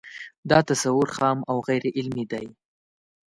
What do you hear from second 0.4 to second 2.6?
دا تصور خام او غیر علمي دی